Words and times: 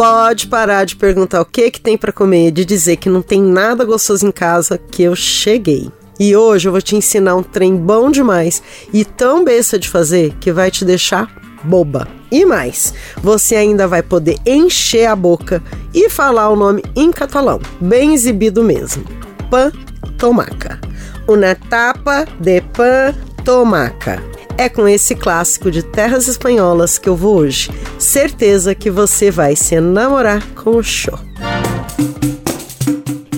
Pode 0.00 0.46
parar 0.46 0.86
de 0.86 0.96
perguntar 0.96 1.42
o 1.42 1.44
que 1.44 1.70
que 1.70 1.78
tem 1.78 1.94
para 1.94 2.10
comer, 2.10 2.52
de 2.52 2.64
dizer 2.64 2.96
que 2.96 3.10
não 3.10 3.20
tem 3.20 3.38
nada 3.42 3.84
gostoso 3.84 4.26
em 4.26 4.32
casa, 4.32 4.78
que 4.78 5.02
eu 5.02 5.14
cheguei. 5.14 5.90
E 6.18 6.34
hoje 6.34 6.66
eu 6.66 6.72
vou 6.72 6.80
te 6.80 6.96
ensinar 6.96 7.36
um 7.36 7.42
trem 7.42 7.76
bom 7.76 8.10
demais 8.10 8.62
e 8.94 9.04
tão 9.04 9.44
besta 9.44 9.78
de 9.78 9.90
fazer 9.90 10.32
que 10.40 10.50
vai 10.52 10.70
te 10.70 10.86
deixar 10.86 11.30
boba. 11.62 12.08
E 12.32 12.46
mais, 12.46 12.94
você 13.18 13.56
ainda 13.56 13.86
vai 13.86 14.02
poder 14.02 14.38
encher 14.46 15.04
a 15.04 15.14
boca 15.14 15.62
e 15.92 16.08
falar 16.08 16.48
o 16.48 16.56
nome 16.56 16.82
em 16.96 17.10
catalão, 17.10 17.60
bem 17.78 18.14
exibido 18.14 18.64
mesmo. 18.64 19.04
Pan 19.50 19.70
tomaca. 20.16 20.80
Una 21.28 21.54
tapa 21.54 22.24
de 22.40 22.62
pan 22.62 23.14
tomaca. 23.44 24.22
É 24.60 24.68
com 24.68 24.86
esse 24.86 25.14
clássico 25.14 25.70
de 25.70 25.82
terras 25.82 26.28
espanholas 26.28 26.98
que 26.98 27.08
eu 27.08 27.16
vou 27.16 27.36
hoje. 27.36 27.70
Certeza 27.98 28.74
que 28.74 28.90
você 28.90 29.30
vai 29.30 29.56
se 29.56 29.76
enamorar 29.76 30.46
com 30.54 30.76
o 30.76 30.82
show. 30.82 31.18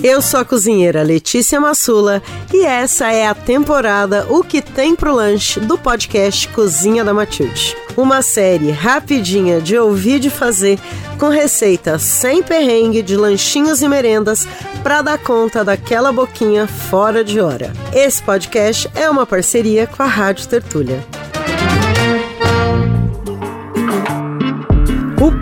Eu 0.03 0.21
sou 0.21 0.41
a 0.41 0.45
cozinheira 0.45 1.01
Letícia 1.01 1.61
Massula 1.61 2.21
e 2.53 2.65
essa 2.65 3.09
é 3.09 3.25
a 3.25 3.33
temporada 3.33 4.27
O 4.29 4.43
que 4.43 4.61
tem 4.61 4.97
pro 4.97 5.15
lanche 5.15 5.61
do 5.61 5.77
podcast 5.77 6.45
Cozinha 6.49 7.05
da 7.05 7.13
Matilde. 7.13 7.73
Uma 7.95 8.21
série 8.21 8.69
rapidinha 8.69 9.61
de 9.61 9.77
ouvir 9.77 10.19
de 10.19 10.29
fazer, 10.29 10.77
com 11.17 11.29
receitas 11.29 12.01
sem 12.01 12.43
perrengue 12.43 13.01
de 13.01 13.15
lanchinhos 13.15 13.81
e 13.81 13.87
merendas 13.87 14.45
para 14.83 15.01
dar 15.01 15.17
conta 15.19 15.63
daquela 15.63 16.11
boquinha 16.11 16.67
fora 16.67 17.23
de 17.23 17.39
hora. 17.39 17.71
Esse 17.93 18.21
podcast 18.21 18.89
é 18.93 19.09
uma 19.09 19.25
parceria 19.25 19.87
com 19.87 20.03
a 20.03 20.07
Rádio 20.07 20.49
Tertúlia. 20.49 21.22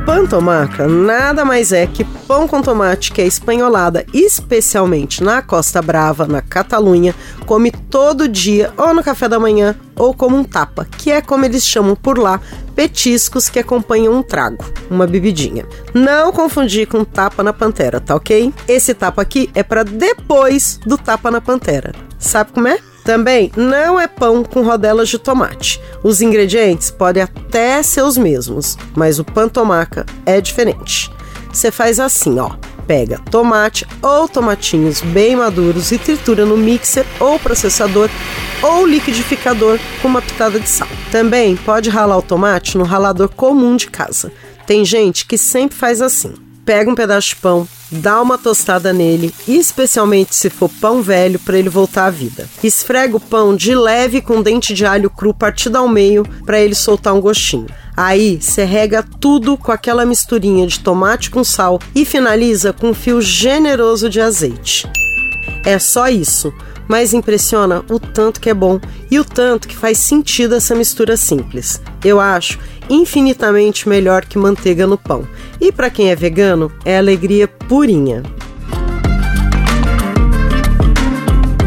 Pantomaca 0.06 0.88
nada 0.88 1.46
mais 1.46 1.72
é 1.72 1.86
que 1.86 2.04
pão 2.04 2.48
com 2.48 2.62
tomate 2.62 3.12
que 3.12 3.22
é 3.22 3.26
espanholada, 3.26 4.06
especialmente 4.14 5.24
na 5.24 5.42
Costa 5.42 5.82
Brava, 5.82 6.26
na 6.26 6.42
Catalunha, 6.42 7.14
come 7.46 7.72
todo 7.72 8.28
dia 8.28 8.74
ou 8.78 8.94
no 8.94 9.04
café 9.04 9.28
da 9.28 9.40
manhã 9.40 9.76
ou 9.96 10.14
como 10.14 10.38
um 10.38 10.44
tapa, 10.44 10.86
que 10.86 11.12
é 11.12 11.22
como 11.22 11.46
eles 11.46 11.66
chamam 11.66 11.96
por 11.96 12.18
lá 12.18 12.40
petiscos 12.76 13.50
que 13.50 13.60
acompanham 13.60 14.14
um 14.14 14.24
trago, 14.24 14.66
uma 14.90 15.06
bebidinha. 15.06 15.66
Não 15.94 16.32
confundir 16.32 16.88
com 16.88 17.04
tapa 17.04 17.44
na 17.44 17.54
pantera, 17.54 18.00
tá 18.00 18.16
ok? 18.16 18.54
Esse 18.68 18.94
tapa 18.94 19.22
aqui 19.22 19.50
é 19.54 19.62
para 19.62 19.84
depois 19.84 20.80
do 20.86 20.98
tapa 20.98 21.30
na 21.30 21.42
pantera. 21.42 21.94
Sabe 22.18 22.52
como 22.52 22.68
é? 22.68 22.80
Também 23.12 23.52
não 23.58 24.00
é 24.00 24.08
pão 24.08 24.42
com 24.42 24.62
rodelas 24.62 25.10
de 25.10 25.20
tomate. 25.20 25.82
Os 26.02 26.22
ingredientes 26.22 26.90
podem 26.90 27.22
até 27.22 27.84
ser 27.84 28.04
os 28.04 28.18
mesmos, 28.18 28.78
mas 28.96 29.20
o 29.20 29.26
pantomaca 29.26 30.06
é 30.26 30.40
diferente. 30.40 31.12
Você 31.52 31.70
faz 31.72 32.00
assim, 32.00 32.40
ó. 32.40 32.52
Pega 32.88 33.20
tomate 33.30 33.86
ou 34.02 34.30
tomatinhos 34.30 35.02
bem 35.02 35.36
maduros 35.36 35.92
e 35.92 35.98
tritura 35.98 36.46
no 36.46 36.56
mixer 36.56 37.06
ou 37.20 37.38
processador 37.38 38.10
ou 38.64 38.88
liquidificador 38.88 39.78
com 40.02 40.08
uma 40.08 40.22
pitada 40.22 40.58
de 40.58 40.70
sal. 40.70 40.88
Também 41.12 41.58
pode 41.58 41.90
ralar 41.90 42.18
o 42.18 42.22
tomate 42.22 42.78
no 42.78 42.86
ralador 42.86 43.28
comum 43.28 43.76
de 43.76 43.88
casa. 43.88 44.32
Tem 44.66 44.86
gente 44.86 45.26
que 45.26 45.38
sempre 45.38 45.78
faz 45.78 46.02
assim 46.02 46.34
pega 46.66 46.90
um 46.90 46.96
pedaço 46.96 47.30
de 47.30 47.36
pão, 47.38 47.68
dá 47.92 48.22
uma 48.22 48.38
tostada 48.38 48.94
nele, 48.94 49.34
especialmente 49.48 50.36
se 50.36 50.50
for 50.50 50.70
pão 50.80 51.02
velho, 51.02 51.40
para 51.40 51.58
ele 51.58 51.70
voltar 51.70 52.06
à 52.06 52.10
vida. 52.10 52.48
Esfrega 52.64 53.18
o 53.18 53.20
pão 53.20 53.56
de 53.56 53.76
leve 53.76 54.22
com 54.22 54.42
dente 54.42 54.74
de 54.74 54.86
alho 54.86 55.10
cru 55.10 55.34
partido 55.34 55.78
ao 55.78 55.88
meio 55.88 56.26
para 56.46 56.60
ele 56.60 56.76
soltar 56.76 57.14
um 57.14 57.22
gostinho. 57.22 57.68
Aí 57.96 58.40
você 58.42 58.64
rega 58.64 59.04
tudo 59.20 59.58
com 59.58 59.72
aquela 59.72 60.06
misturinha 60.06 60.66
de 60.66 60.80
tomate 60.80 61.30
com 61.30 61.44
sal 61.44 61.80
e 61.94 62.06
finaliza 62.06 62.72
com 62.72 62.90
um 62.90 62.94
fio 62.94 63.22
generoso 63.22 64.10
de 64.10 64.22
azeite. 64.22 64.88
É 65.66 65.78
só 65.78 66.08
isso 66.08 66.54
mas 66.92 67.14
impressiona 67.14 67.86
o 67.90 67.98
tanto 67.98 68.42
que 68.42 68.50
é 68.50 68.54
bom 68.54 68.78
e 69.10 69.18
o 69.18 69.24
tanto 69.24 69.66
que 69.66 69.78
faz 69.78 69.98
sentido 69.98 70.56
essa 70.56 70.76
mistura 70.76 71.16
simples. 71.16 71.82
Eu 72.04 72.20
acho 72.20 72.60
infinitamente 72.90 73.88
melhor 73.88 74.26
que 74.26 74.38
manteiga 74.38 74.86
no 74.86 74.98
pão. 74.98 75.26
E 75.62 75.72
para 75.72 75.92
quem 75.92 76.10
é 76.10 76.16
vegano, 76.16 76.72
é 76.84 76.98
alegria 76.98 77.48
purinha. 77.48 78.24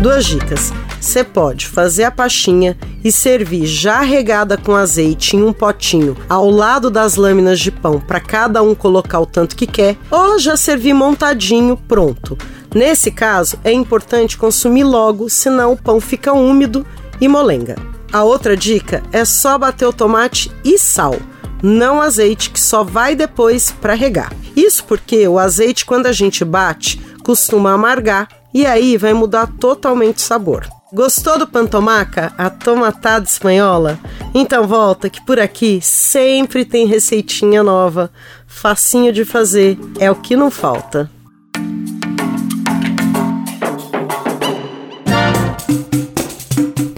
Duas 0.03 0.27
dicas. 0.27 0.73
Você 1.01 1.23
pode 1.23 1.69
fazer 1.69 2.03
a 2.03 2.11
pastinha 2.11 2.77
e 3.05 3.13
servir 3.13 3.67
já 3.67 4.01
regada 4.01 4.57
com 4.57 4.75
azeite 4.75 5.37
em 5.37 5.43
um 5.45 5.53
potinho 5.53 6.17
ao 6.29 6.51
lado 6.51 6.91
das 6.91 7.15
lâminas 7.15 7.61
de 7.61 7.71
pão 7.71 8.01
para 8.01 8.19
cada 8.19 8.63
um 8.63 8.75
colocar 8.75 9.21
o 9.21 9.27
tanto 9.27 9.55
que 9.55 9.67
quer, 9.67 9.97
ou 10.11 10.41
já 10.41 10.57
servir 10.57 10.93
montadinho 10.93 11.77
pronto. 11.77 12.37
Nesse 12.75 13.13
caso, 13.13 13.59
é 13.63 13.71
importante 13.71 14.37
consumir 14.37 14.83
logo, 14.83 15.29
senão 15.31 15.73
o 15.73 15.77
pão 15.81 16.01
fica 16.01 16.33
úmido 16.33 16.85
e 17.21 17.29
molenga. 17.29 17.77
A 18.13 18.25
outra 18.25 18.57
dica 18.57 19.03
é 19.13 19.25
só 19.25 19.57
bater 19.57 19.87
o 19.87 19.93
tomate 19.93 20.51
e 20.65 20.79
sal, 20.79 21.17
não 21.63 22.01
azeite 22.01 22.51
que 22.51 22.61
só 22.61 22.85
vai 22.85 23.15
depois 23.15 23.71
para 23.71 23.95
regar. 23.95 24.33
Isso 24.57 24.85
porque 24.85 25.27
o 25.27 25.39
azeite 25.39 25.85
quando 25.85 26.07
a 26.07 26.13
gente 26.13 26.45
bate 26.45 27.01
costuma 27.23 27.73
amargar 27.73 28.29
e 28.53 28.65
aí 28.67 28.97
vai 28.97 29.13
mudar 29.13 29.49
totalmente 29.59 30.19
o 30.19 30.23
sabor. 30.23 30.69
Gostou 30.93 31.37
do 31.37 31.47
pantomaca, 31.47 32.33
a 32.39 32.49
tomatada 32.49 33.25
espanhola? 33.25 33.99
Então 34.33 34.69
volta 34.69 35.11
que 35.11 35.25
por 35.25 35.41
aqui 35.41 35.81
sempre 35.83 36.65
tem 36.65 36.87
receitinha 36.87 37.65
nova, 37.65 38.13
facinho 38.47 39.13
de 39.13 39.25
fazer, 39.25 39.77
é 39.99 40.09
o 40.09 40.15
que 40.15 40.37
não 40.37 40.53
falta. 40.53 41.11